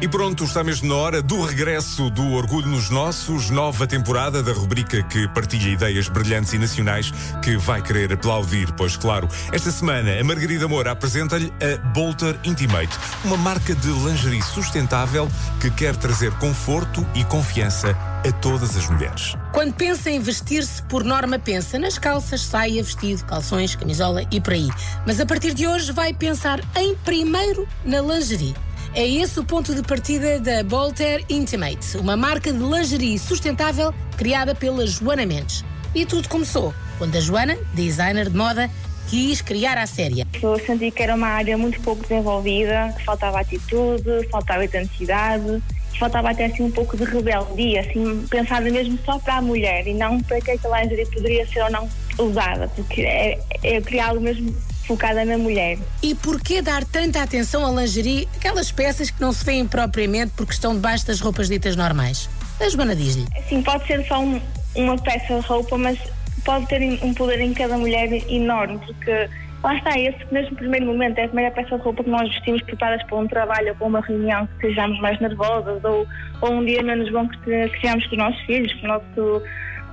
[0.00, 4.52] E pronto, está mesmo na hora do regresso do Orgulho nos Nossos, nova temporada da
[4.52, 10.12] rubrica que partilha ideias brilhantes e nacionais que vai querer aplaudir, pois claro, esta semana
[10.12, 15.28] a Margarida Moura apresenta-lhe a Bolter Intimate, uma marca de lingerie sustentável
[15.60, 17.90] que quer trazer conforto e confiança
[18.24, 19.34] a todas as mulheres.
[19.52, 24.52] Quando pensa em vestir-se, por norma pensa nas calças, saia, vestido, calções, camisola e por
[24.52, 24.68] aí.
[25.04, 28.54] Mas a partir de hoje vai pensar em primeiro na lingerie.
[28.94, 34.54] É esse o ponto de partida da Bolter Intimate, uma marca de lingerie sustentável criada
[34.54, 35.64] pela Joana Mendes.
[35.94, 38.68] E tudo começou quando a Joana, designer de moda,
[39.08, 40.26] quis criar a série.
[40.42, 45.62] Eu senti que era uma área muito pouco desenvolvida, que faltava atitude, faltava identidade,
[45.98, 49.94] faltava até assim um pouco de rebeldia, assim, pensada mesmo só para a mulher e
[49.94, 54.20] não para que aquela lingerie poderia ser ou não usada, porque é, é criar algo
[54.20, 54.54] mesmo
[54.88, 55.78] focada na mulher.
[56.02, 60.54] E porquê dar tanta atenção à lingerie, aquelas peças que não se veem propriamente porque
[60.54, 62.28] estão debaixo das roupas ditas normais?
[62.58, 63.26] A Joana diz-lhe.
[63.38, 64.40] Assim, pode ser só um,
[64.74, 65.98] uma peça de roupa, mas
[66.44, 69.28] pode ter um poder em cada mulher enorme, porque
[69.62, 72.62] lá está, esse mesmo primeiro momento é a primeira peça de roupa que nós vestimos
[72.62, 76.06] preparadas para um trabalho ou para uma reunião que estejamos mais nervosas ou,
[76.40, 79.42] ou um dia menos bom que, que estejamos com os nossos filhos, com o nosso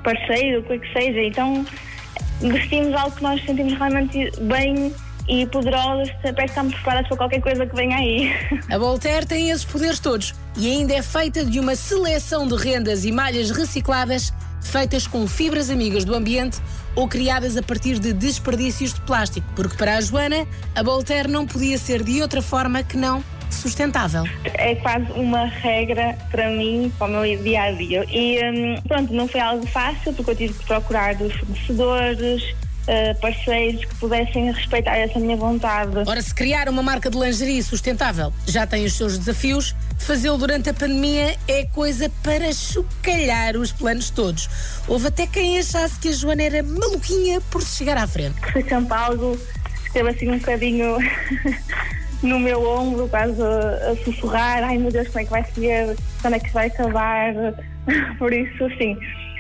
[0.04, 1.22] parceiro, o que é que seja.
[1.22, 1.66] Então,
[2.42, 4.94] vestimos algo que nós sentimos realmente bem
[5.28, 8.32] e poderosas, parece que estamos preparadas para qualquer coisa que venha aí.
[8.72, 13.06] A Voltaire tem esses poderes todos e ainda é feita de uma seleção de rendas
[13.06, 14.32] e malhas recicladas
[14.66, 16.58] feitas com fibras amigas do ambiente
[16.96, 21.46] ou criadas a partir de desperdícios de plástico, porque para a Joana, a Voltaire não
[21.46, 24.24] podia ser de outra forma que não sustentável.
[24.44, 28.06] É quase uma regra para mim, para o meu dia a dia.
[28.10, 33.20] E hum, pronto, não foi algo fácil, porque eu tive que procurar dos fornecedores, Uh,
[33.20, 36.04] parceiros que pudessem respeitar essa minha vontade.
[36.06, 40.70] Ora, se criar uma marca de lingerie sustentável já tem os seus desafios, fazê-lo durante
[40.70, 44.48] a pandemia é coisa para chocalhar os planos todos.
[44.88, 48.36] Houve até quem achasse que a Joana era maluquinha por se chegar à frente.
[48.54, 50.98] Foi sempre algo que esteve assim um bocadinho
[52.24, 55.96] no meu ombro, quase a, a sussurrar: ai meu Deus, como é que vai ser?
[56.22, 57.34] Quando é que vai acabar?
[58.18, 58.98] Por isso, assim,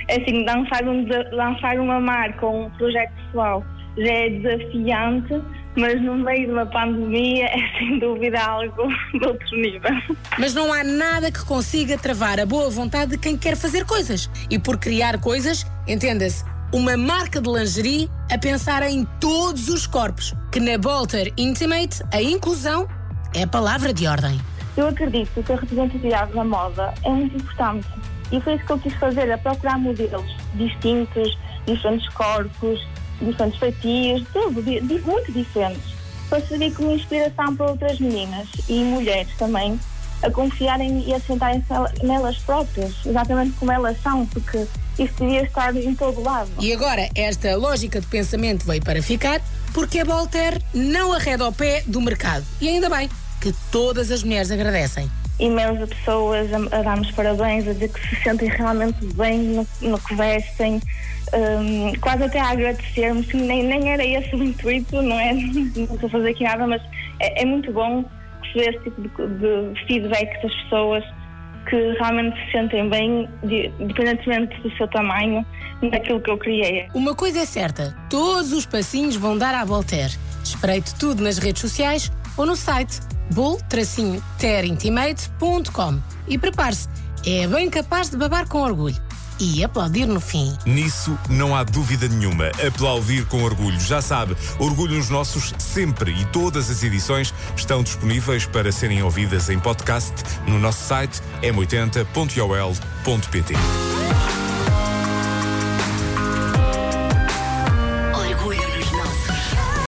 [0.09, 3.63] assim, lançar, um, lançar uma marca ou um projeto pessoal
[3.97, 5.41] já é desafiante,
[5.77, 9.91] mas no meio de uma pandemia é sem dúvida algo de outro nível.
[10.37, 14.29] Mas não há nada que consiga travar a boa vontade de quem quer fazer coisas.
[14.49, 16.43] E por criar coisas, entenda-se,
[16.75, 22.21] uma marca de lingerie a pensar em todos os corpos, que na Bolter Intimate a
[22.21, 22.85] inclusão
[23.33, 24.37] é a palavra de ordem.
[24.75, 27.87] Eu acredito que a representatividade na moda é muito importante
[28.29, 30.25] e foi isso que eu quis fazer, a procurar modelos
[30.55, 32.85] distintos, diferentes corpos,
[33.21, 34.61] diferentes fatias, tudo,
[35.05, 35.95] muito diferentes,
[36.29, 39.79] para servir como inspiração para outras meninas e mulheres também
[40.21, 41.67] a confiarem e a sentarem-se
[42.05, 44.65] nelas próprias, exatamente como elas são, porque
[44.97, 46.49] isso devia estar em todo lado.
[46.59, 49.41] E agora, esta lógica de pensamento veio para ficar,
[49.73, 52.45] porque a Voltaire não arreda ao pé do mercado.
[52.61, 53.09] E ainda bem
[53.41, 55.09] que todas as mulheres agradecem
[55.39, 59.99] imensas pessoas a, a dar-nos parabéns, a dizer que se sentem realmente bem no, no
[59.99, 60.81] que vestem,
[61.33, 65.33] um, quase até a agradecer-me, nem, nem era esse o intuito, não é?
[65.75, 66.81] Não estou a fazer aqui nada, mas
[67.19, 68.05] é, é muito bom
[68.55, 69.09] receber esse tipo de,
[69.73, 71.03] de, feedback das pessoas
[71.69, 73.29] que realmente se sentem bem,
[73.79, 75.45] independentemente do seu tamanho,
[75.91, 76.87] daquilo que eu criei.
[76.93, 80.13] Uma coisa é certa: todos os passinhos vão dar à Voltaire.
[80.43, 82.99] Espreite tudo nas redes sociais ou no site
[83.33, 86.87] bull-terintimate.com e prepare-se,
[87.25, 88.95] é bem capaz de babar com orgulho
[89.39, 90.57] e aplaudir no fim.
[90.65, 92.47] Nisso não há dúvida nenhuma.
[92.65, 93.79] Aplaudir com orgulho.
[93.79, 99.49] Já sabe, orgulho nos nossos sempre e todas as edições estão disponíveis para serem ouvidas
[99.49, 100.13] em podcast
[100.47, 102.25] no nosso site m80.ol.pt.